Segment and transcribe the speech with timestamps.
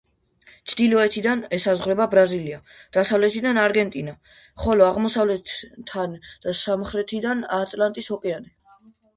[0.69, 2.57] ჩრდილოეთიდან ესაზღვრება ბრაზილია,
[2.97, 4.15] დასავლეთიდან არგენტინა,
[4.65, 8.57] ხოლო აღმოსავლეთიდან და სამხრეთიდან ატლანტის ოკეანე.